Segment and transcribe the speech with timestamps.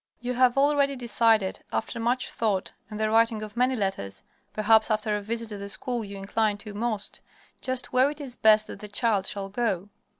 [0.19, 5.15] You have already decided, after much thought and the writing of many letters perhaps after
[5.15, 7.21] a visit to the school you incline to most
[7.61, 9.89] just where it is best that the child shall go.